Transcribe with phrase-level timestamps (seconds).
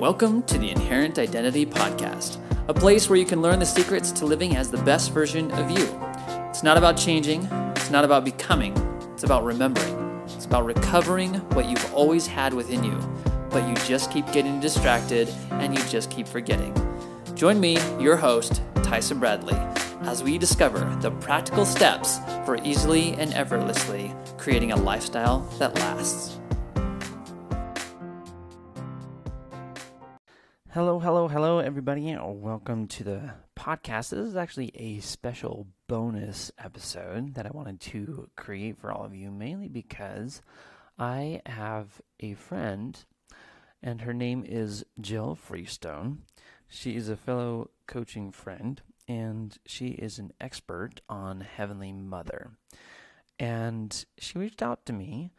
[0.00, 4.24] Welcome to the Inherent Identity Podcast, a place where you can learn the secrets to
[4.24, 5.86] living as the best version of you.
[6.48, 7.44] It's not about changing,
[7.76, 8.74] it's not about becoming,
[9.12, 10.22] it's about remembering.
[10.24, 12.98] It's about recovering what you've always had within you,
[13.50, 16.74] but you just keep getting distracted and you just keep forgetting.
[17.34, 19.58] Join me, your host, Tyson Bradley,
[20.04, 26.39] as we discover the practical steps for easily and effortlessly creating a lifestyle that lasts.
[30.72, 32.16] Hello, hello, hello, everybody.
[32.16, 34.10] Welcome to the podcast.
[34.10, 39.12] This is actually a special bonus episode that I wanted to create for all of
[39.12, 40.42] you, mainly because
[40.96, 42.96] I have a friend,
[43.82, 46.18] and her name is Jill Freestone.
[46.68, 52.52] She is a fellow coaching friend, and she is an expert on Heavenly Mother.
[53.40, 55.32] And she reached out to me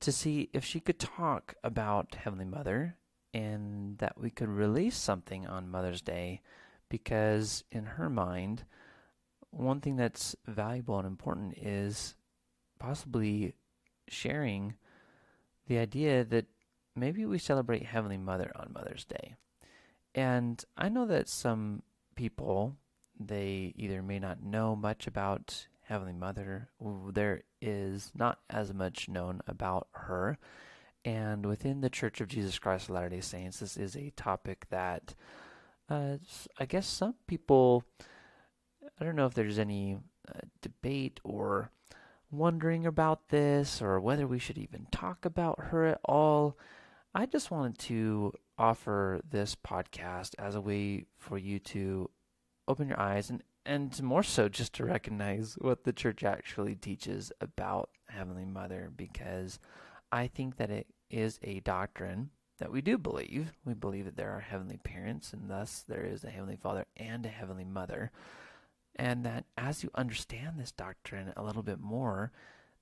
[0.00, 2.96] to see if she could talk about Heavenly Mother
[3.38, 6.40] and that we could release something on Mother's Day
[6.88, 8.64] because, in her mind,
[9.50, 12.16] one thing that's valuable and important is
[12.80, 13.54] possibly
[14.08, 14.74] sharing
[15.68, 16.46] the idea that
[16.96, 19.36] maybe we celebrate Heavenly Mother on Mother's Day.
[20.16, 21.82] And I know that some
[22.16, 22.74] people,
[23.20, 26.70] they either may not know much about Heavenly Mother,
[27.12, 30.38] there is not as much known about her.
[31.08, 34.66] And within the Church of Jesus Christ of Latter day Saints, this is a topic
[34.68, 35.14] that
[35.88, 36.18] uh,
[36.60, 37.82] I guess some people,
[39.00, 39.96] I don't know if there's any
[40.28, 41.70] uh, debate or
[42.30, 46.58] wondering about this or whether we should even talk about her at all.
[47.14, 52.10] I just wanted to offer this podcast as a way for you to
[52.66, 57.32] open your eyes and, and more so just to recognize what the church actually teaches
[57.40, 59.58] about Heavenly Mother because
[60.12, 63.52] I think that it is a doctrine that we do believe.
[63.64, 67.24] We believe that there are heavenly parents, and thus there is a heavenly father and
[67.24, 68.10] a heavenly mother.
[68.96, 72.32] And that as you understand this doctrine a little bit more,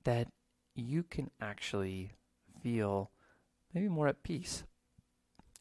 [0.05, 0.28] that
[0.75, 2.12] you can actually
[2.62, 3.11] feel
[3.75, 4.65] maybe more at peace.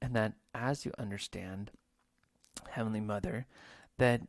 [0.01, 1.71] And that as you understand
[2.69, 3.47] Heavenly Mother,
[3.97, 4.21] that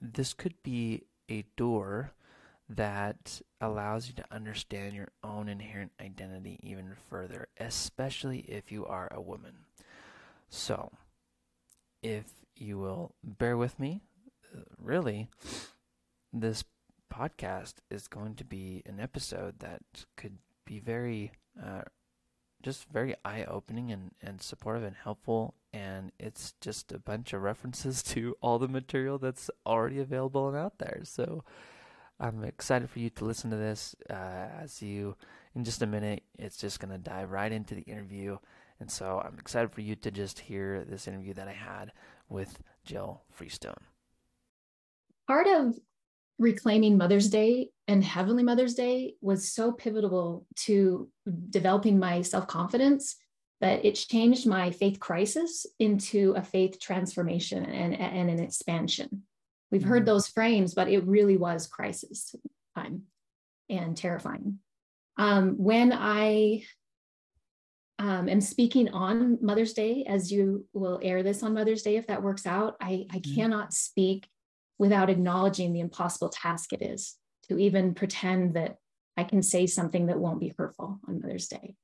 [0.00, 2.12] this could be a door
[2.70, 9.08] that allows you to understand your own inherent identity even further, especially if you are
[9.10, 9.64] a woman.
[10.48, 10.92] So,
[12.00, 14.02] if you will bear with me,
[14.78, 15.28] really,
[16.32, 16.64] this
[17.12, 19.82] podcast is going to be an episode that
[20.16, 21.82] could be very, uh,
[22.62, 25.54] just very eye opening and, and supportive and helpful.
[25.72, 30.56] And it's just a bunch of references to all the material that's already available and
[30.56, 31.00] out there.
[31.02, 31.42] So,
[32.20, 35.16] I'm excited for you to listen to this uh, as you,
[35.54, 38.36] in just a minute, it's just going to dive right into the interview.
[38.78, 41.92] And so I'm excited for you to just hear this interview that I had
[42.28, 43.74] with Jill Freestone.
[45.26, 45.78] Part of
[46.38, 51.08] reclaiming Mother's Day and Heavenly Mother's Day was so pivotal to
[51.48, 53.16] developing my self confidence
[53.60, 59.22] that it changed my faith crisis into a faith transformation and, and an expansion.
[59.70, 60.06] We've heard mm-hmm.
[60.06, 62.34] those frames, but it really was crisis
[62.76, 63.02] time
[63.68, 64.58] and terrifying.
[65.16, 66.64] Um, when I
[67.98, 72.06] um, am speaking on Mother's Day, as you will air this on Mother's Day, if
[72.06, 73.34] that works out, I, I mm-hmm.
[73.34, 74.28] cannot speak
[74.78, 77.16] without acknowledging the impossible task it is
[77.48, 78.76] to even pretend that
[79.16, 81.74] I can say something that won't be hurtful on Mother's Day.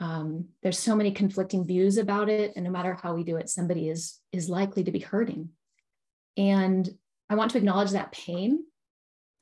[0.00, 3.48] Um, there's so many conflicting views about it, and no matter how we do it,
[3.48, 5.50] somebody is is likely to be hurting.
[6.40, 6.88] And
[7.28, 8.64] I want to acknowledge that pain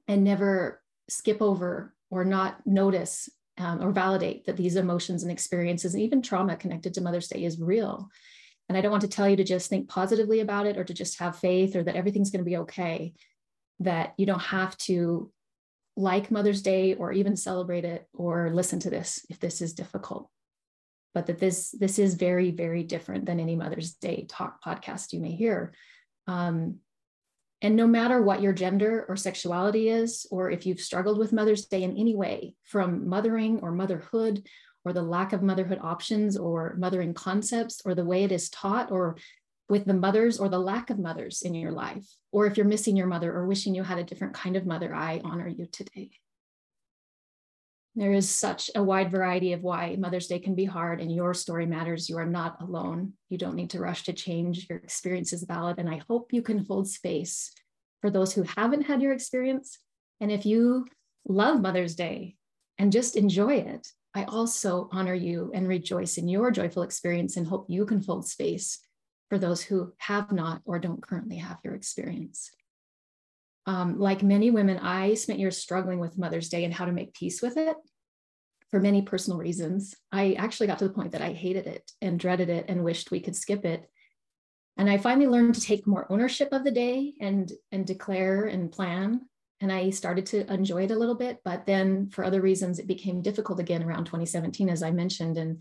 [0.08, 5.94] and never skip over or not notice um, or validate that these emotions and experiences
[5.94, 8.10] and even trauma connected to Mother's Day is real.
[8.68, 10.92] And I don't want to tell you to just think positively about it or to
[10.92, 13.14] just have faith or that everything's going to be okay.
[13.78, 15.30] That you don't have to
[15.96, 20.28] like Mother's Day or even celebrate it or listen to this if this is difficult.
[21.14, 25.20] But that this this is very very different than any Mother's Day talk podcast you
[25.20, 25.72] may hear.
[26.26, 26.80] Um,
[27.60, 31.66] and no matter what your gender or sexuality is, or if you've struggled with Mother's
[31.66, 34.46] Day in any way, from mothering or motherhood,
[34.84, 38.90] or the lack of motherhood options, or mothering concepts, or the way it is taught,
[38.90, 39.16] or
[39.68, 42.96] with the mothers or the lack of mothers in your life, or if you're missing
[42.96, 46.10] your mother or wishing you had a different kind of mother, I honor you today.
[47.98, 51.34] There is such a wide variety of why Mother's Day can be hard, and your
[51.34, 52.08] story matters.
[52.08, 53.14] You are not alone.
[53.28, 54.68] You don't need to rush to change.
[54.70, 57.52] Your experience is valid, and I hope you can hold space
[58.00, 59.80] for those who haven't had your experience.
[60.20, 60.86] And if you
[61.26, 62.36] love Mother's Day
[62.78, 67.48] and just enjoy it, I also honor you and rejoice in your joyful experience and
[67.48, 68.78] hope you can hold space
[69.28, 72.52] for those who have not or don't currently have your experience.
[73.68, 77.12] Um, like many women, I spent years struggling with Mother's Day and how to make
[77.12, 77.76] peace with it
[78.70, 79.94] for many personal reasons.
[80.10, 83.10] I actually got to the point that I hated it and dreaded it and wished
[83.10, 83.86] we could skip it.
[84.78, 88.72] And I finally learned to take more ownership of the day and, and declare and
[88.72, 89.28] plan.
[89.60, 91.40] And I started to enjoy it a little bit.
[91.44, 95.36] But then for other reasons, it became difficult again around 2017, as I mentioned.
[95.36, 95.60] And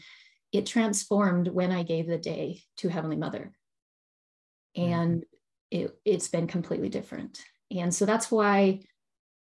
[0.53, 3.51] it transformed when I gave the day to Heavenly Mother.
[4.77, 4.93] Mm-hmm.
[4.93, 5.25] And
[5.71, 7.43] it, it's been completely different.
[7.75, 8.81] And so that's why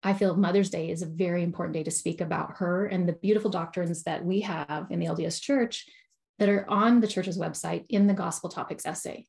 [0.03, 3.15] I feel Mother's Day is a very important day to speak about her and the
[3.15, 5.87] beautiful doctrines that we have in the LDS Church
[6.39, 9.27] that are on the church's website in the Gospel Topics essay.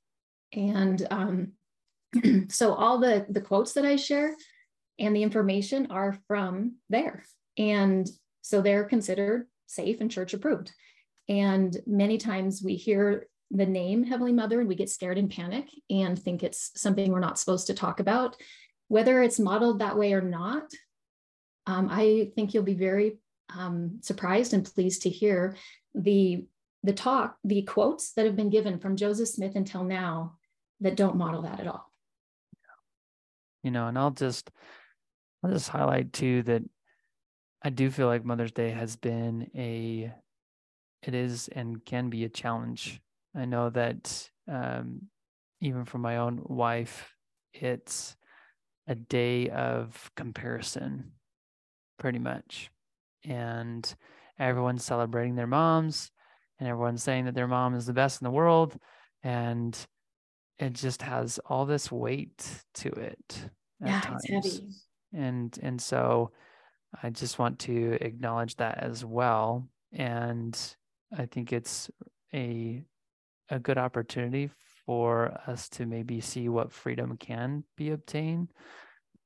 [0.54, 1.54] And um,
[2.50, 4.36] so all the, the quotes that I share
[5.00, 7.24] and the information are from there.
[7.58, 8.08] And
[8.42, 10.72] so they're considered safe and church approved.
[11.28, 15.68] And many times we hear the name Heavenly Mother and we get scared and panic
[15.90, 18.36] and think it's something we're not supposed to talk about
[18.89, 20.69] whether it's modeled that way or not,
[21.65, 23.19] um, I think you'll be very
[23.56, 25.56] um, surprised and pleased to hear
[25.95, 26.45] the
[26.83, 30.38] the talk, the quotes that have been given from Joseph Smith until now
[30.80, 31.91] that don't model that at all.
[33.63, 34.50] You know, and I'll just
[35.44, 36.63] I'll just highlight too that
[37.62, 40.12] I do feel like Mother's Day has been a
[41.03, 43.01] it is and can be a challenge.
[43.35, 45.03] I know that um,
[45.62, 47.13] even for my own wife,
[47.53, 48.15] it's
[48.89, 51.12] a day of comparison,
[52.00, 52.71] pretty much.
[53.24, 53.95] And
[54.39, 56.12] everyone's celebrating their moms,
[56.59, 58.75] and everyone's saying that their mom is the best in the world.
[59.24, 59.77] And
[60.57, 63.50] it just has all this weight to it.
[63.80, 64.21] yeah, times.
[64.27, 64.68] it's heavy.
[65.13, 66.31] And and so
[67.01, 69.68] I just want to acknowledge that as well.
[69.94, 70.57] And
[71.15, 71.89] I think it's
[72.33, 72.83] a
[73.50, 74.50] a good opportunity
[74.89, 78.47] for us to maybe see what freedom can be obtained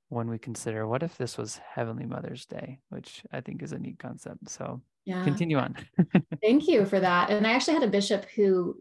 [0.09, 3.79] when we consider what if this was Heavenly Mother's Day, which I think is a
[3.79, 4.49] neat concept.
[4.49, 5.23] So yeah.
[5.23, 5.77] continue on.
[6.41, 7.29] Thank you for that.
[7.29, 8.75] And I actually had a bishop who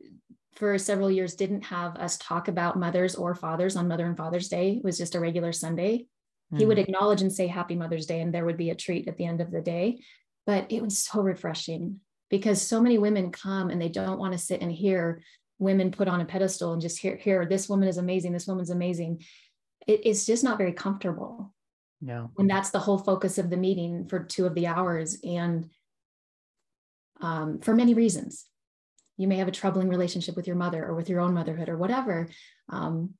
[0.54, 4.48] for several years didn't have us talk about mothers or fathers on Mother and Father's
[4.48, 4.72] Day.
[4.72, 6.06] It was just a regular Sunday.
[6.52, 6.58] Mm.
[6.58, 6.82] He would hmm.
[6.82, 9.40] acknowledge and say Happy Mother's Day, and there would be a treat at the end
[9.40, 10.00] of the day.
[10.46, 14.38] But it was so refreshing because so many women come and they don't want to
[14.38, 15.22] sit and hear
[15.62, 18.70] women put on a pedestal and just hear, hear this woman is amazing, this woman's
[18.70, 19.22] amazing.
[19.86, 21.54] It, it's just not very comfortable.
[22.00, 22.26] Yeah.
[22.36, 25.18] And that's the whole focus of the meeting for two of the hours.
[25.22, 25.70] And
[27.20, 28.44] um, for many reasons,
[29.16, 31.76] you may have a troubling relationship with your mother or with your own motherhood or
[31.76, 32.28] whatever.
[32.68, 33.10] Um,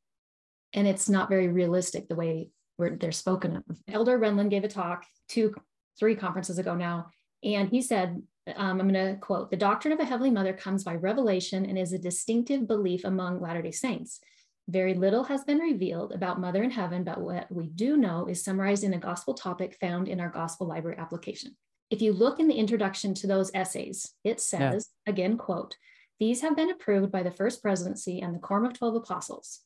[0.72, 2.48] and it's not very realistic the way
[2.78, 3.62] they're spoken of.
[3.86, 5.54] Elder Renlund gave a talk two,
[5.98, 7.10] three conferences ago now,
[7.44, 8.22] and he said
[8.56, 11.78] um, I'm going to quote The doctrine of a Heavenly Mother comes by revelation and
[11.78, 14.20] is a distinctive belief among Latter day Saints.
[14.68, 18.44] Very little has been revealed about Mother in Heaven, but what we do know is
[18.44, 21.56] summarized in a gospel topic found in our gospel library application.
[21.90, 25.10] If you look in the introduction to those essays, it says, yeah.
[25.12, 25.76] again, quote,
[26.20, 29.60] these have been approved by the First Presidency and the Quorum of 12 Apostles.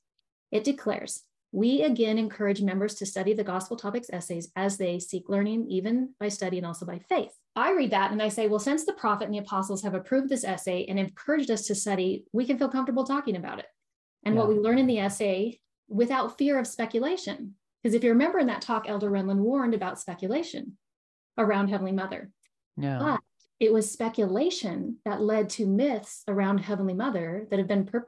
[0.50, 5.28] It declares, we again encourage members to study the gospel topics essays as they seek
[5.28, 7.32] learning, even by study and also by faith.
[7.54, 10.28] I read that and I say, well, since the prophet and the apostles have approved
[10.28, 13.66] this essay and encouraged us to study, we can feel comfortable talking about it.
[14.24, 14.40] And yeah.
[14.40, 17.54] what we learn in the essay without fear of speculation.
[17.82, 20.76] Because if you remember in that talk, Elder Renlund warned about speculation
[21.38, 22.30] around Heavenly Mother.
[22.76, 22.98] Yeah.
[22.98, 23.20] But
[23.58, 28.06] it was speculation that led to myths around Heavenly Mother that have been per-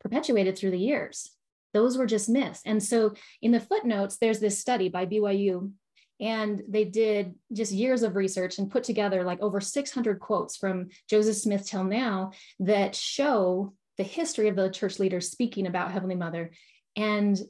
[0.00, 1.30] perpetuated through the years.
[1.72, 2.62] Those were just myths.
[2.64, 5.72] And so in the footnotes, there's this study by BYU
[6.20, 10.88] and they did just years of research and put together like over 600 quotes from
[11.08, 16.14] Joseph Smith till now that show the history of the church leaders speaking about Heavenly
[16.14, 16.50] Mother.
[16.94, 17.40] And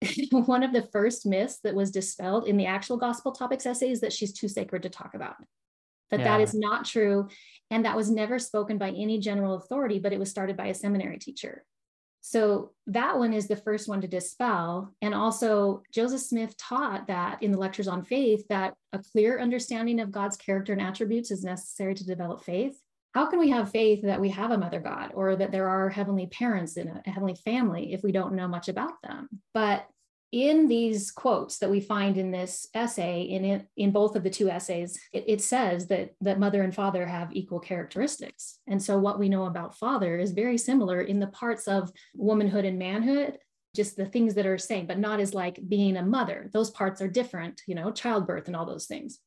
[0.30, 4.00] one of the first myths that was dispelled in the actual gospel topics essay is
[4.00, 5.34] that she's too sacred to talk about.
[6.10, 6.36] That yeah.
[6.36, 7.28] that is not true.
[7.70, 10.74] And that was never spoken by any general authority, but it was started by a
[10.74, 11.64] seminary teacher.
[12.20, 14.92] So that one is the first one to dispel.
[15.00, 20.00] And also, Joseph Smith taught that in the lectures on faith that a clear understanding
[20.00, 22.78] of God's character and attributes is necessary to develop faith.
[23.14, 25.88] How can we have faith that we have a mother God or that there are
[25.88, 29.28] heavenly parents in a, a heavenly family if we don't know much about them?
[29.54, 29.86] But
[30.30, 34.30] in these quotes that we find in this essay, in it, in both of the
[34.30, 38.58] two essays, it, it, says that that mother and father have equal characteristics.
[38.66, 42.66] And so what we know about father is very similar in the parts of womanhood
[42.66, 43.38] and manhood,
[43.74, 46.50] just the things that are same but not as like being a mother.
[46.52, 49.20] Those parts are different, you know, childbirth and all those things.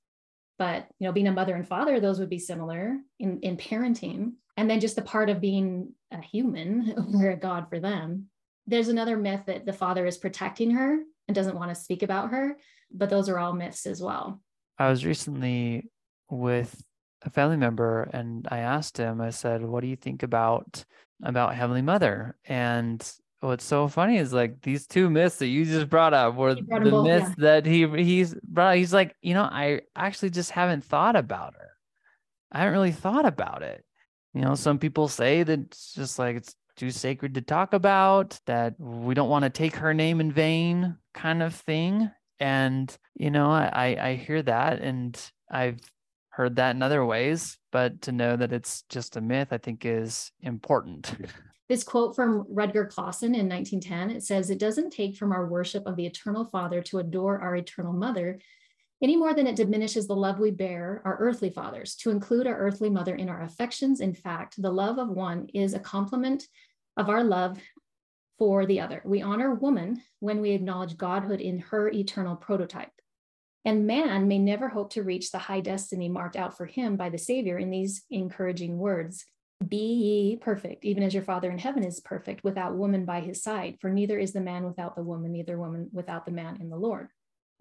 [0.60, 4.34] but you know being a mother and father those would be similar in in parenting
[4.58, 8.28] and then just the part of being a human or a god for them
[8.68, 12.32] there's another myth that the father is protecting her and doesn't want to speak about
[12.32, 12.58] her
[12.94, 14.42] but those are all myths as well.
[14.78, 15.90] I was recently
[16.30, 16.84] with
[17.24, 20.84] a family member and i asked him i said what do you think about
[21.24, 22.36] about heavenly mother?
[22.46, 23.08] And
[23.40, 26.62] what's so funny is like these two myths that you just brought up were the
[26.62, 27.34] both, myths yeah.
[27.38, 31.70] that he he's brought he's like you know i actually just haven't thought about her.
[32.52, 33.84] I haven't really thought about it.
[34.34, 38.40] You know some people say that it's just like it's too sacred to talk about
[38.46, 42.10] that we don't want to take her name in vain kind of thing.
[42.40, 45.80] And you know i i hear that and i've
[46.30, 49.86] heard that in other ways but to know that it's just a myth i think
[49.86, 51.14] is important.
[51.70, 55.88] This quote from Rudger Clawson in 1910, it says, It doesn't take from our worship
[55.88, 58.40] of the eternal Father to adore our eternal mother
[59.02, 62.58] any more than it diminishes the love we bear our earthly fathers to include our
[62.58, 64.00] earthly mother in our affections.
[64.00, 66.48] In fact, the love of one is a complement
[66.98, 67.60] of our love
[68.38, 69.02] for the other.
[69.06, 72.92] We honor woman when we acknowledge godhood in her eternal prototype.
[73.66, 77.10] And man may never hope to reach the high destiny marked out for him by
[77.10, 79.26] the Savior in these encouraging words
[79.68, 83.44] be ye perfect, even as your Father in heaven is perfect, without woman by his
[83.44, 83.78] side.
[83.80, 86.78] For neither is the man without the woman, neither woman without the man in the
[86.78, 87.10] Lord.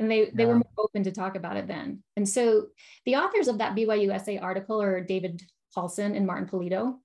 [0.01, 0.31] And they, yeah.
[0.35, 2.03] they were more open to talk about it then.
[2.17, 2.67] And so
[3.05, 5.43] the authors of that BYUSA article are David
[5.77, 6.97] Paulsen and Martin Pulido.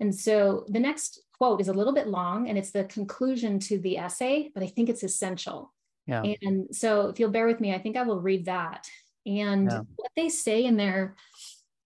[0.00, 3.78] And so the next quote is a little bit long and it's the conclusion to
[3.78, 5.72] the essay, but I think it's essential.
[6.06, 6.24] Yeah.
[6.42, 8.88] And so if you'll bear with me, I think I will read that.
[9.24, 9.80] And yeah.
[9.96, 11.14] what they say in there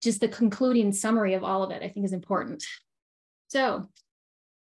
[0.03, 2.63] just the concluding summary of all of it, I think is important.
[3.47, 3.87] So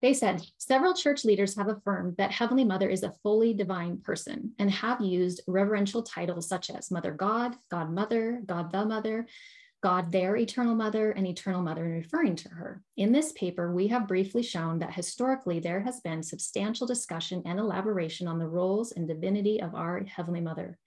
[0.01, 4.53] they said several church leaders have affirmed that Heavenly Mother is a fully divine person
[4.57, 9.27] and have used reverential titles such as Mother God, God Mother, God the Mother,
[9.81, 12.81] God their eternal mother, and eternal mother in referring to her.
[12.97, 17.59] In this paper, we have briefly shown that historically there has been substantial discussion and
[17.59, 20.77] elaboration on the roles and divinity of our Heavenly Mother.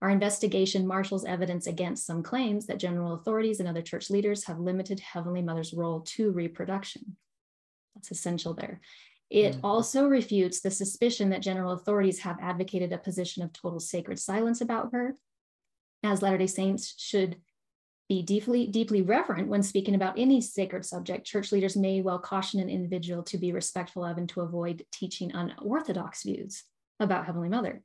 [0.00, 4.60] Our investigation marshals evidence against some claims that general authorities and other church leaders have
[4.60, 7.16] limited Heavenly Mother's role to reproduction.
[8.00, 8.80] That's essential there.
[9.28, 9.64] It mm-hmm.
[9.64, 14.60] also refutes the suspicion that general authorities have advocated a position of total sacred silence
[14.60, 15.14] about her,
[16.02, 17.36] as Latter day Saints should
[18.08, 21.26] be deeply, deeply reverent when speaking about any sacred subject.
[21.26, 25.30] Church leaders may well caution an individual to be respectful of and to avoid teaching
[25.32, 26.64] unorthodox views
[26.98, 27.82] about Heavenly Mother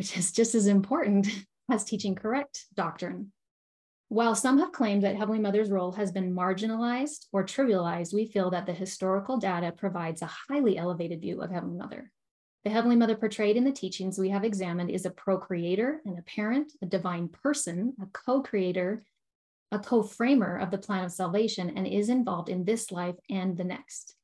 [0.00, 1.28] which is just as important
[1.70, 3.32] as teaching correct doctrine.
[4.10, 8.50] While some have claimed that Heavenly Mother's role has been marginalized or trivialized, we feel
[8.50, 12.10] that the historical data provides a highly elevated view of Heavenly Mother.
[12.64, 16.22] The Heavenly Mother portrayed in the teachings we have examined is a procreator and a
[16.22, 19.04] parent, a divine person, a co creator,
[19.70, 23.56] a co framer of the plan of salvation, and is involved in this life and
[23.56, 24.16] the next.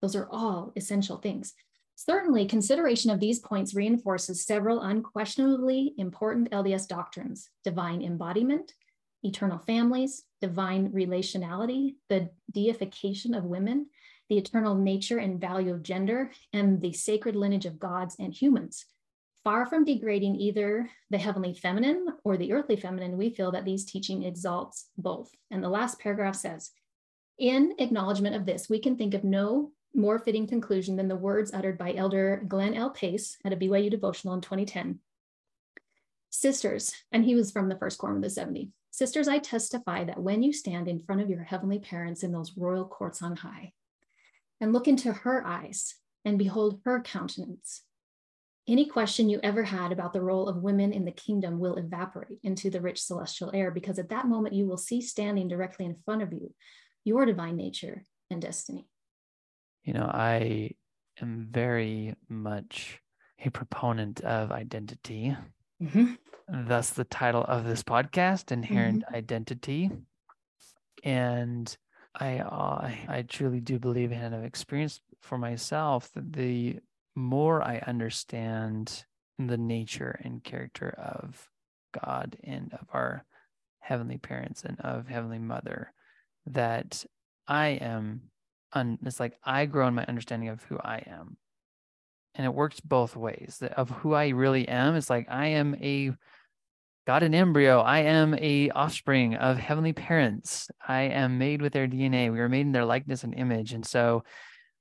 [0.00, 1.52] Those are all essential things.
[1.96, 8.72] Certainly, consideration of these points reinforces several unquestionably important LDS doctrines divine embodiment,
[9.24, 13.86] eternal families, divine relationality, the deification of women,
[14.28, 18.86] the eternal nature and value of gender, and the sacred lineage of gods and humans.
[19.42, 23.84] Far from degrading either the heavenly feminine or the earthly feminine, we feel that these
[23.84, 25.30] teaching exalts both.
[25.50, 26.70] And the last paragraph says,
[27.38, 31.52] in acknowledgement of this, we can think of no more fitting conclusion than the words
[31.52, 32.90] uttered by Elder Glenn L.
[32.90, 34.98] Pace at a BYU devotional in 2010.
[36.30, 38.70] Sisters, and he was from the first quorum of the 70.
[38.94, 42.56] Sisters, I testify that when you stand in front of your heavenly parents in those
[42.56, 43.72] royal courts on high,
[44.60, 47.82] and look into her eyes and behold her countenance,
[48.68, 52.38] any question you ever had about the role of women in the kingdom will evaporate
[52.42, 55.96] into the rich celestial air because at that moment you will see standing directly in
[56.04, 56.54] front of you
[57.04, 58.86] your divine nature and destiny
[59.84, 60.70] you know, I
[61.20, 63.00] am very much
[63.44, 65.36] a proponent of identity.
[65.84, 66.66] Mm-hmm.
[66.66, 69.14] Thus, the title of this podcast, Inherent mm-hmm.
[69.14, 69.90] Identity.
[71.02, 71.76] And
[72.14, 76.78] I, uh, I truly do believe and have experienced for myself that the
[77.14, 79.04] more I understand
[79.38, 81.50] the nature and character of
[82.04, 83.24] God and of our
[83.80, 85.92] heavenly parents and of Heavenly Mother,
[86.46, 87.04] that
[87.46, 88.22] I am
[88.72, 91.36] un, it's like I grow in my understanding of who I am.
[92.34, 94.96] And it works both ways of who I really am.
[94.96, 96.12] It's like I am a
[97.06, 97.80] God an embryo.
[97.80, 100.70] I am a offspring of heavenly parents.
[100.86, 102.32] I am made with their DNA.
[102.32, 103.72] We are made in their likeness and image.
[103.72, 104.24] And so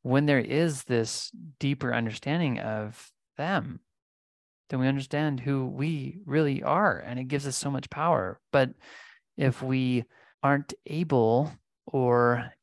[0.03, 3.81] when there is this deeper understanding of them,
[4.69, 8.39] then we understand who we really are and it gives us so much power.
[8.51, 8.69] But
[9.37, 10.05] if we
[10.41, 11.51] aren't able
[11.85, 12.53] or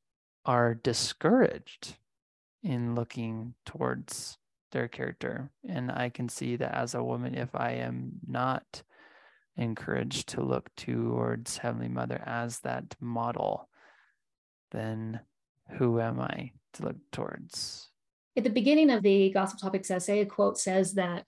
[0.46, 1.96] are discouraged
[2.62, 4.38] in looking towards
[4.70, 8.82] their character, and I can see that as a woman, if I am not
[9.56, 13.68] encouraged to look towards Heavenly Mother as that model,
[14.70, 15.20] then
[15.78, 17.88] who am I to look towards?
[18.36, 21.26] At the beginning of the Gospel Topics essay, a quote says that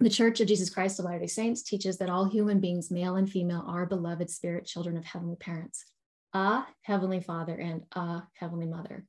[0.00, 3.16] the Church of Jesus Christ of Latter day Saints teaches that all human beings, male
[3.16, 5.84] and female, are beloved spirit children of heavenly parents,
[6.32, 9.04] a heavenly father and a heavenly mother,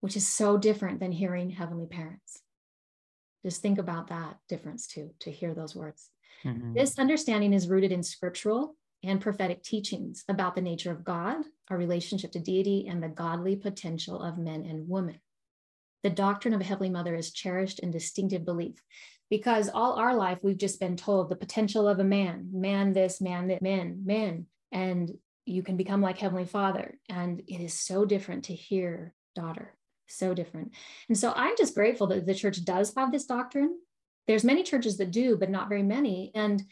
[0.00, 2.42] which is so different than hearing heavenly parents.
[3.44, 6.10] Just think about that difference too, to hear those words.
[6.44, 6.74] Mm-hmm.
[6.74, 11.76] This understanding is rooted in scriptural and prophetic teachings about the nature of God, our
[11.76, 15.20] relationship to deity, and the godly potential of men and women.
[16.02, 18.82] The doctrine of a Heavenly Mother is cherished and distinctive belief
[19.30, 23.20] because all our life we've just been told the potential of a man, man this,
[23.20, 25.10] man that, men, men, and
[25.46, 26.98] you can become like Heavenly Father.
[27.08, 29.74] And it is so different to hear daughter,
[30.12, 30.72] so different.
[31.08, 33.78] And so I'm just grateful that the church does have this doctrine.
[34.26, 36.30] There's many churches that do, but not very many.
[36.34, 36.62] And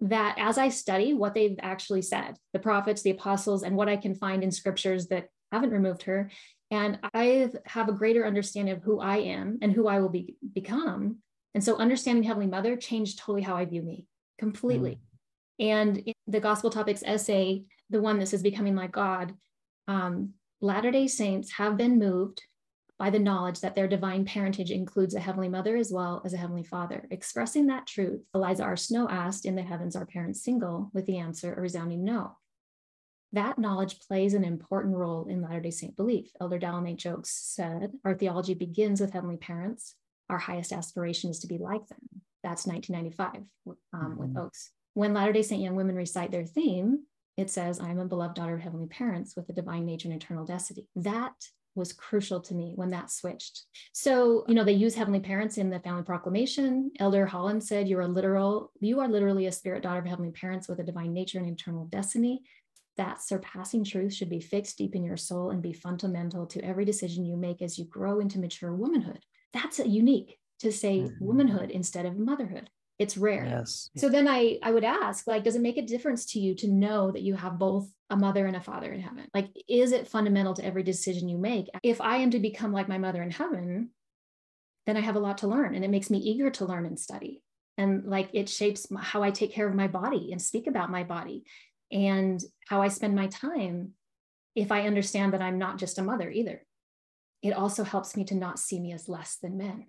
[0.00, 3.96] that as I study what they've actually said, the prophets, the apostles, and what I
[3.96, 6.30] can find in scriptures that haven't removed her,
[6.70, 10.36] and I have a greater understanding of who I am and who I will be,
[10.52, 11.18] become,
[11.54, 14.06] and so understanding Heavenly Mother changed totally how I view me
[14.38, 15.00] completely.
[15.60, 15.66] Mm.
[15.66, 19.34] And the Gospel Topics essay, the one that says Becoming Like God,
[19.88, 22.42] um, Latter day Saints have been moved
[22.98, 26.36] by the knowledge that their divine parentage includes a Heavenly Mother as well as a
[26.36, 27.06] Heavenly Father.
[27.10, 28.76] Expressing that truth, Eliza R.
[28.76, 30.90] Snow asked, In the heavens, are parents single?
[30.92, 32.36] with the answer, a resounding no.
[33.32, 36.30] That knowledge plays an important role in Latter day Saint belief.
[36.40, 37.06] Elder Dallin H.
[37.06, 39.94] Oaks said, Our theology begins with heavenly parents
[40.30, 41.98] our highest aspiration is to be like them.
[42.42, 44.16] That's 1995 um, mm-hmm.
[44.16, 44.70] with Oaks.
[44.94, 47.04] When Latter day Saint young women recite their theme,
[47.36, 50.20] it says, I am a beloved daughter of heavenly parents with a divine nature and
[50.20, 50.86] eternal destiny.
[50.96, 51.34] That
[51.78, 53.62] was crucial to me when that switched.
[53.92, 56.90] So, you know, they use heavenly parents in the family proclamation.
[56.98, 60.68] Elder Holland said, You're a literal, you are literally a spirit daughter of heavenly parents
[60.68, 62.42] with a divine nature and eternal destiny.
[62.98, 66.84] That surpassing truth should be fixed deep in your soul and be fundamental to every
[66.84, 69.20] decision you make as you grow into mature womanhood
[69.52, 71.24] that's unique to say mm-hmm.
[71.24, 73.44] womanhood instead of motherhood it's rare.
[73.44, 73.90] Yes.
[73.96, 76.68] So then i i would ask like does it make a difference to you to
[76.68, 79.28] know that you have both a mother and a father in heaven?
[79.34, 81.68] Like is it fundamental to every decision you make?
[81.82, 83.90] If i am to become like my mother in heaven
[84.86, 86.98] then i have a lot to learn and it makes me eager to learn and
[86.98, 87.42] study.
[87.76, 91.04] And like it shapes how i take care of my body and speak about my
[91.04, 91.44] body
[91.92, 93.92] and how i spend my time
[94.54, 96.64] if i understand that i'm not just a mother either.
[97.42, 99.86] It also helps me to not see me as less than men,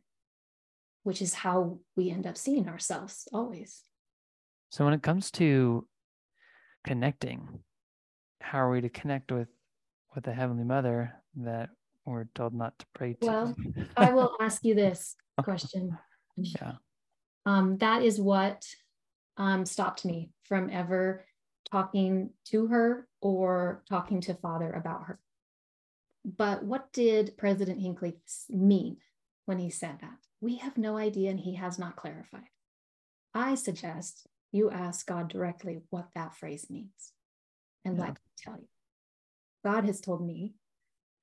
[1.10, 3.82] which is how we end up seeing ourselves always.
[4.70, 5.88] So when it comes to
[6.86, 7.62] connecting,
[8.42, 9.48] how are we to connect with
[10.14, 11.72] with the Heavenly Mother that
[12.06, 13.26] we're told not to pray to?
[13.26, 13.56] Well,
[13.98, 15.98] I will ask you this question.
[16.38, 16.74] Yeah.
[17.48, 18.64] Um, that is what
[19.36, 21.26] um, stopped me from ever
[21.72, 25.20] talking to her or talking to Father about her.
[26.24, 28.98] But what did President Hinckley mean
[29.46, 30.20] when he said that?
[30.42, 32.50] We have no idea, and he has not clarified.
[33.34, 37.14] I suggest you ask God directly what that phrase means
[37.86, 38.02] and yeah.
[38.02, 38.68] let him tell you.
[39.64, 40.56] God has told me,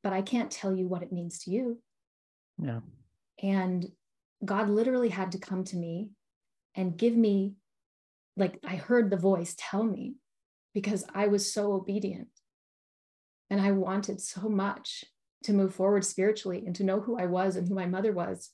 [0.02, 1.80] but I can't tell you what it means to you.
[2.62, 2.80] Yeah.
[3.42, 3.86] And
[4.44, 6.10] God literally had to come to me
[6.74, 7.54] and give me,
[8.36, 10.16] like, I heard the voice tell me
[10.74, 12.28] because I was so obedient
[13.48, 15.04] and I wanted so much
[15.44, 18.50] to move forward spiritually and to know who I was and who my mother was.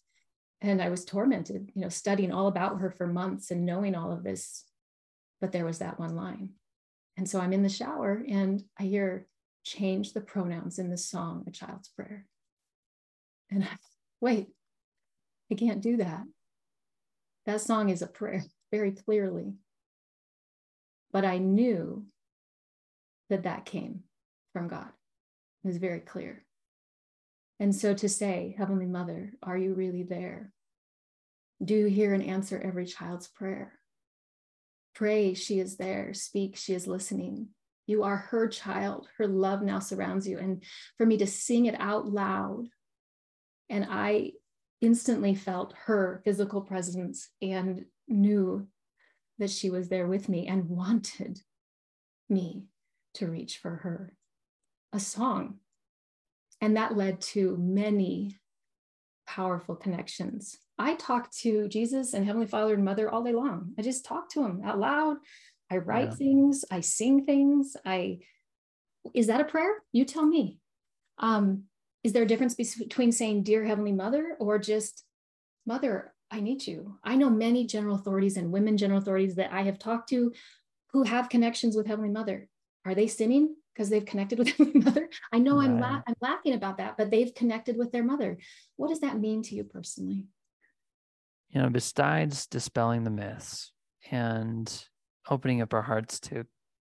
[0.62, 4.12] And I was tormented, you know, studying all about her for months and knowing all
[4.12, 4.64] of this.
[5.40, 6.50] But there was that one line.
[7.16, 9.26] And so I'm in the shower and I hear,
[9.64, 12.26] change the pronouns in the song, A Child's Prayer.
[13.50, 13.68] And I,
[14.20, 14.48] wait,
[15.50, 16.22] I can't do that.
[17.46, 19.54] That song is a prayer very clearly.
[21.12, 22.06] But I knew
[23.30, 24.04] that that came
[24.52, 24.88] from God.
[25.64, 26.44] It was very clear.
[27.62, 30.50] And so to say, Heavenly Mother, are you really there?
[31.64, 33.78] Do you hear and answer every child's prayer?
[34.96, 36.12] Pray, she is there.
[36.12, 37.50] Speak, she is listening.
[37.86, 39.06] You are her child.
[39.16, 40.40] Her love now surrounds you.
[40.40, 40.64] And
[40.98, 42.66] for me to sing it out loud,
[43.70, 44.32] and I
[44.80, 48.66] instantly felt her physical presence and knew
[49.38, 51.38] that she was there with me and wanted
[52.28, 52.64] me
[53.14, 54.16] to reach for her
[54.92, 55.60] a song.
[56.62, 58.38] And that led to many
[59.26, 60.56] powerful connections.
[60.78, 63.72] I talk to Jesus and Heavenly Father and Mother all day long.
[63.78, 65.16] I just talk to them out loud.
[65.70, 66.14] I write yeah.
[66.14, 67.76] things, I sing things.
[67.84, 68.20] I
[69.12, 69.82] is that a prayer?
[69.90, 70.60] You tell me.
[71.18, 71.64] Um,
[72.04, 75.04] is there a difference between saying dear Heavenly Mother or just
[75.66, 76.98] Mother, I need you?
[77.02, 80.32] I know many general authorities and women general authorities that I have talked to
[80.92, 82.48] who have connections with Heavenly Mother.
[82.84, 83.56] Are they sinning?
[83.74, 85.08] Because they've connected with their mother.
[85.32, 85.68] I know right.
[85.68, 88.38] I'm, la- I'm laughing about that, but they've connected with their mother.
[88.76, 90.26] What does that mean to you personally?
[91.50, 93.72] You know, besides dispelling the myths
[94.10, 94.84] and
[95.28, 96.46] opening up our hearts to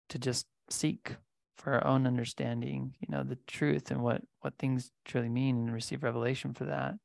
[0.09, 1.15] to just seek
[1.57, 5.73] for our own understanding, you know, the truth and what what things truly mean and
[5.73, 6.95] receive revelation for that.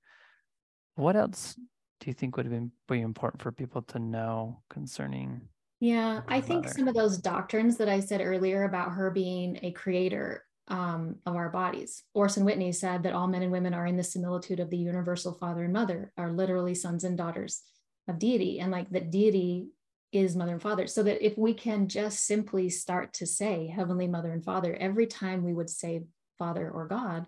[0.94, 1.54] What else
[2.00, 5.42] do you think would have been be important for people to know concerning
[5.82, 9.72] yeah, I think some of those doctrines that I said earlier about her being a
[9.72, 12.04] creator um, of our bodies.
[12.14, 15.32] Orson Whitney said that all men and women are in the similitude of the universal
[15.32, 17.62] father and mother, are literally sons and daughters
[18.06, 19.70] of deity, and like that deity
[20.12, 20.86] is mother and father.
[20.86, 25.08] So that if we can just simply start to say heavenly mother and father every
[25.08, 26.04] time we would say
[26.38, 27.26] father or God,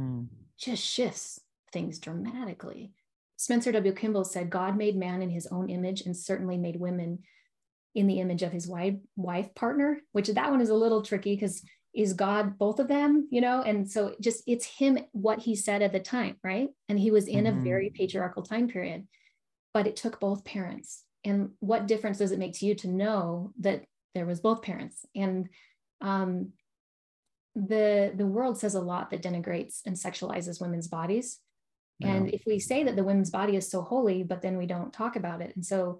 [0.00, 0.26] mm.
[0.58, 1.38] just shifts
[1.72, 2.90] things dramatically.
[3.36, 3.94] Spencer W.
[3.94, 7.20] Kimball said, God made man in his own image and certainly made women
[7.94, 11.34] in the image of his wife wife partner which that one is a little tricky
[11.34, 11.62] because
[11.94, 13.62] is god both of them you know?
[13.62, 16.68] And so just it's him what he said at the time right?
[16.88, 17.60] And he was in mm-hmm.
[17.60, 19.06] a very patriarchal time period
[19.74, 21.04] but it took both parents.
[21.24, 25.04] And what difference does it make to you to know that there was both parents?
[25.14, 25.48] And
[26.00, 26.52] um,
[27.54, 31.38] the the world says a lot that denigrates and sexualizes women's bodies.
[32.00, 32.14] Yeah.
[32.14, 34.92] and if we say that the women's body is so holy but then we don't
[34.92, 35.54] talk about it.
[35.56, 35.98] And so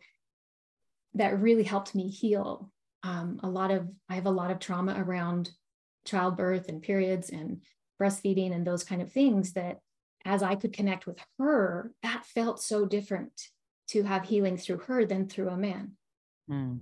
[1.18, 2.70] that really helped me heal
[3.02, 5.50] um, a lot of i have a lot of trauma around
[6.06, 7.62] childbirth and periods and
[8.00, 9.78] breastfeeding and those kind of things that
[10.24, 13.32] as i could connect with her that felt so different
[13.88, 15.92] to have healing through her than through a man.
[16.50, 16.78] Mm.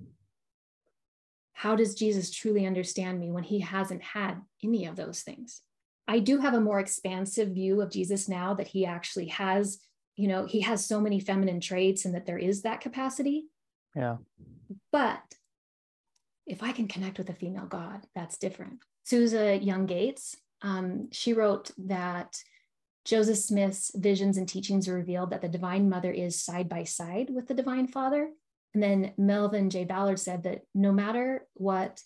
[1.52, 5.62] how does jesus truly understand me when he hasn't had any of those things?
[6.08, 9.80] I do have a more expansive view of jesus now that he actually has
[10.14, 13.46] you know he has so many feminine traits and that there is that capacity
[13.96, 14.16] yeah.
[14.92, 15.22] But
[16.46, 18.78] if I can connect with a female God, that's different.
[19.04, 22.36] Susa Young Gates, um, she wrote that
[23.04, 27.46] Joseph Smith's visions and teachings revealed that the Divine Mother is side by side with
[27.46, 28.30] the Divine Father.
[28.74, 29.84] And then Melvin J.
[29.84, 32.02] Ballard said that no matter what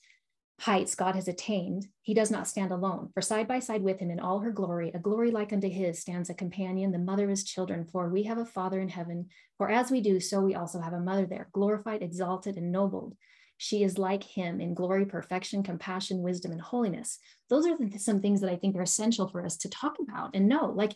[0.61, 3.09] heights God has attained, he does not stand alone.
[3.15, 5.99] For side by side with him in all her glory, a glory like unto his,
[5.99, 7.87] stands a companion, the mother of his children.
[7.87, 9.29] For we have a Father in heaven.
[9.57, 13.17] For as we do, so we also have a mother there, glorified, exalted, ennobled.
[13.57, 17.19] She is like him in glory, perfection, compassion, wisdom, and holiness.
[17.49, 20.47] Those are some things that I think are essential for us to talk about and
[20.47, 20.67] know.
[20.67, 20.93] Like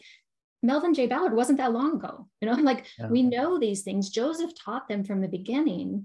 [0.62, 1.06] Melvin J.
[1.06, 2.28] Ballard wasn't that long ago.
[2.42, 3.06] You know, like yeah.
[3.06, 4.10] we know these things.
[4.10, 6.04] Joseph taught them from the beginning.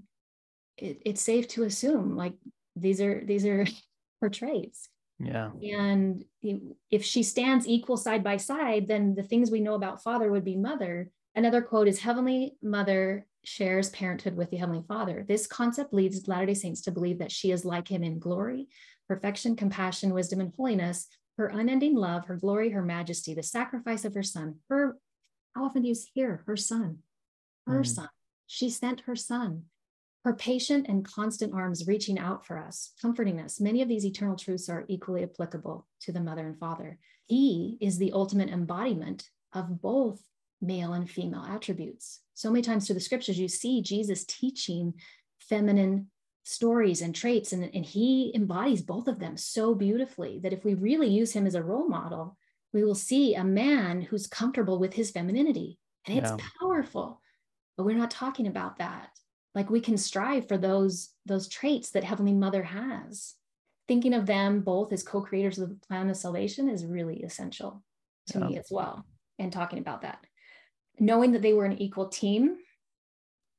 [0.78, 2.32] It, it's safe to assume like
[2.80, 3.66] these are these are
[4.20, 4.88] her traits
[5.22, 5.50] yeah.
[5.62, 6.24] And
[6.90, 10.44] if she stands equal side by side then the things we know about father would
[10.44, 11.10] be mother.
[11.34, 15.26] Another quote is heavenly mother shares parenthood with the heavenly father.
[15.28, 18.68] This concept leads latter-day saints to believe that she is like him in glory
[19.08, 24.14] perfection compassion wisdom and holiness her unending love her glory her majesty the sacrifice of
[24.14, 24.96] her son her
[25.54, 26.98] how often do you hear her son?
[27.66, 27.86] Her mm.
[27.86, 28.08] son.
[28.46, 29.64] She sent her son
[30.24, 33.60] her patient and constant arms reaching out for us, comforting us.
[33.60, 36.98] Many of these eternal truths are equally applicable to the mother and father.
[37.26, 40.20] He is the ultimate embodiment of both
[40.60, 42.20] male and female attributes.
[42.34, 44.94] So many times through the scriptures, you see Jesus teaching
[45.38, 46.10] feminine
[46.42, 50.74] stories and traits, and, and he embodies both of them so beautifully that if we
[50.74, 52.36] really use him as a role model,
[52.72, 55.78] we will see a man who's comfortable with his femininity.
[56.06, 56.36] And it's yeah.
[56.60, 57.20] powerful,
[57.76, 59.10] but we're not talking about that
[59.54, 63.34] like we can strive for those those traits that heavenly mother has
[63.88, 67.82] thinking of them both as co-creators of the plan of salvation is really essential
[68.26, 68.46] to yeah.
[68.46, 69.04] me as well
[69.38, 70.18] and talking about that
[70.98, 72.56] knowing that they were an equal team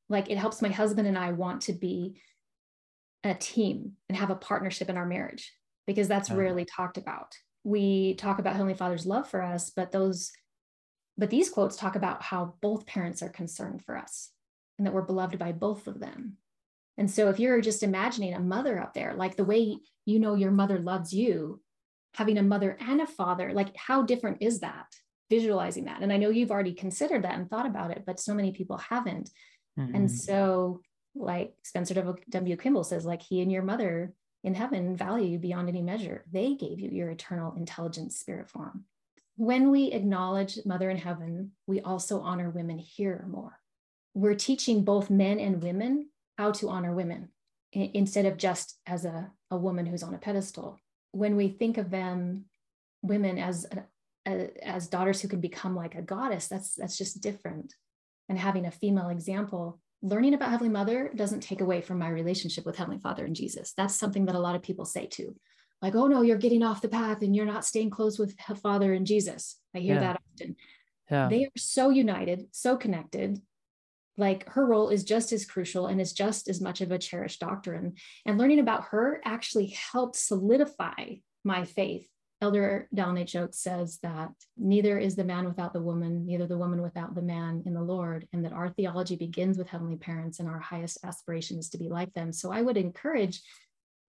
[0.10, 2.15] like it helps my husband and i want to be
[3.23, 5.54] a team and have a partnership in our marriage
[5.86, 6.36] because that's yeah.
[6.36, 10.32] rarely talked about we talk about heavenly father's love for us but those
[11.17, 14.32] but these quotes talk about how both parents are concerned for us
[14.82, 16.38] and that we're beloved by both of them.
[16.98, 20.34] And so if you're just imagining a mother up there, like the way you know
[20.34, 21.62] your mother loves you,
[22.15, 24.88] having a mother and a father, like how different is that?
[25.30, 26.02] Visualizing that.
[26.02, 28.78] And I know you've already considered that and thought about it, but so many people
[28.78, 29.30] haven't.
[29.80, 29.94] Mm-hmm.
[29.94, 30.82] And so,
[31.13, 32.58] like Spencer W.
[32.58, 34.13] Kimball says, like he and your mother
[34.44, 36.26] in heaven value you beyond any measure.
[36.32, 38.86] They gave you your eternal intelligence spirit form.
[39.36, 43.61] when we acknowledge Mother in Heaven, we also honor women here more.
[44.13, 47.30] We're teaching both men and women how to honor women
[47.74, 50.80] instead of just as a, a woman who's on a pedestal.
[51.12, 52.45] When we think of them,
[53.02, 53.82] women as uh,
[54.30, 57.74] uh, as daughters who can become like a goddess, that's that's just different.
[58.30, 62.65] And having a female example, learning about Heavenly Mother doesn't take away from my relationship
[62.65, 63.74] with Heavenly Father and Jesus.
[63.76, 65.36] That's something that a lot of people say too
[65.82, 68.93] like, oh no, you're getting off the path and you're not staying close with Father
[68.93, 69.58] and Jesus.
[69.76, 70.00] I hear yeah.
[70.02, 70.56] that often.
[71.10, 71.28] Yeah.
[71.28, 73.41] They are so united, so connected.
[74.17, 77.39] Like her role is just as crucial and is just as much of a cherished
[77.39, 77.93] doctrine.
[78.26, 82.08] And learning about her actually helped solidify my faith.
[82.41, 83.36] Elder H.
[83.36, 87.21] Oaks says that neither is the man without the woman, neither the woman without the
[87.21, 90.97] man in the Lord, and that our theology begins with heavenly parents and our highest
[91.04, 92.34] aspiration is to be like them.
[92.34, 93.41] So I would encourage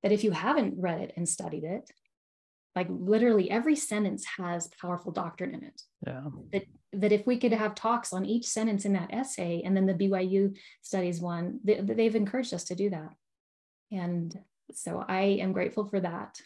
[0.02, 1.90] that if you haven't read it and studied it,
[2.74, 5.82] like literally every sentence has powerful doctrine in it.
[6.06, 6.24] Yeah.
[6.52, 9.86] That that if we could have talks on each sentence in that essay, and then
[9.86, 13.14] the BYU studies one, they, they've encouraged us to do that,
[13.90, 14.38] and
[14.74, 16.40] so I am grateful for that.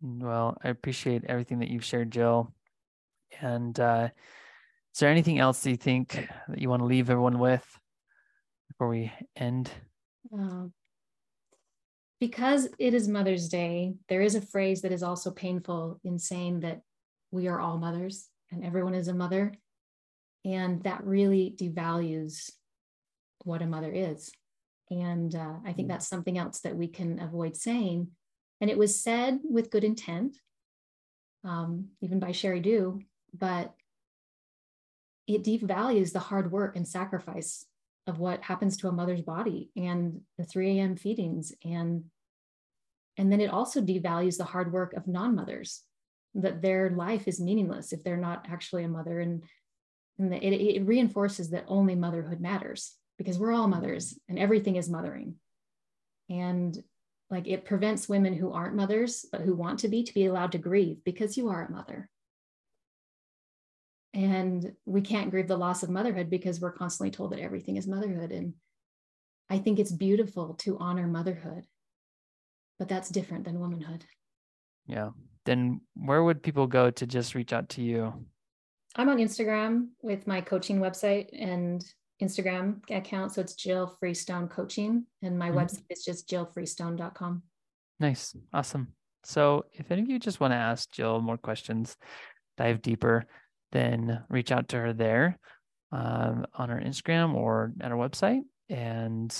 [0.00, 2.52] Well, I appreciate everything that you've shared, Jill.
[3.40, 4.08] And uh,
[4.94, 7.66] is there anything else that you think that you want to leave everyone with
[8.68, 9.70] before we end?
[10.32, 10.66] Uh,
[12.20, 16.60] because it is Mother's Day, there is a phrase that is also painful in saying
[16.60, 16.80] that
[17.30, 19.52] we are all mothers and everyone is a mother.
[20.44, 22.50] And that really devalues
[23.44, 24.30] what a mother is.
[24.90, 25.92] And uh, I think mm.
[25.92, 28.08] that's something else that we can avoid saying.
[28.60, 30.36] And it was said with good intent,
[31.44, 33.00] um, even by Sheri Dew,
[33.36, 33.74] but
[35.26, 37.66] it devalues the hard work and sacrifice
[38.06, 40.96] of what happens to a mother's body and the 3 a.m.
[40.96, 42.04] feedings and
[43.18, 45.82] and then it also devalues the hard work of non-mothers
[46.34, 49.44] that their life is meaningless if they're not actually a mother and,
[50.18, 54.88] and it, it reinforces that only motherhood matters because we're all mothers and everything is
[54.88, 55.36] mothering.
[56.28, 56.76] And
[57.30, 60.52] like it prevents women who aren't mothers but who want to be to be allowed
[60.52, 62.08] to grieve because you are a mother.
[64.14, 67.86] And we can't grieve the loss of motherhood because we're constantly told that everything is
[67.86, 68.54] motherhood and
[69.50, 71.64] i think it's beautiful to honor motherhood
[72.78, 74.04] but that's different than womanhood.
[74.86, 75.10] Yeah
[75.48, 78.12] then where would people go to just reach out to you?
[78.96, 81.82] I'm on instagram with my coaching website and
[82.22, 83.32] instagram account.
[83.32, 85.58] So it's jill freestone coaching and my mm-hmm.
[85.58, 87.42] website is just jillfreestone.com
[87.98, 88.36] nice.
[88.52, 88.88] Awesome.
[89.24, 91.96] So if any of you just want to ask jill more questions
[92.58, 93.24] dive deeper
[93.72, 95.38] then reach out to her there
[95.92, 98.42] um, on our Instagram or at our website.
[98.68, 99.34] And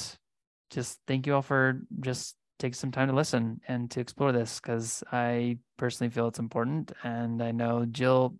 [0.70, 4.60] just thank you all for just take some time to listen and to explore this
[4.60, 6.92] because I personally feel it's important.
[7.02, 8.36] And I know Jill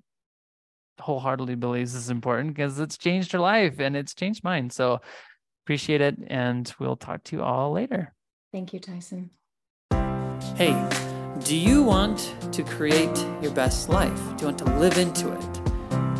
[1.01, 4.71] wholeheartedly believes it's important because it's changed her life and it's changed mine.
[4.71, 5.01] So
[5.65, 6.17] appreciate it.
[6.27, 8.15] And we'll talk to you all later.
[8.53, 9.31] Thank you, Tyson.
[10.57, 10.75] Hey,
[11.45, 14.19] do you want to create your best life?
[14.37, 15.61] Do you want to live into it?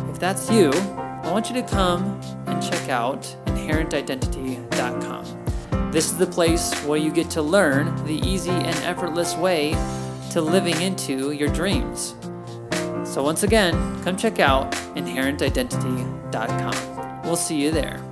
[0.09, 5.38] If that's you, I want you to come and check out inherentidentity.com.
[5.91, 9.71] This is the place where you get to learn the easy and effortless way
[10.31, 12.15] to living into your dreams.
[13.03, 13.73] So, once again,
[14.03, 17.21] come check out inherentidentity.com.
[17.23, 18.08] We'll see you there.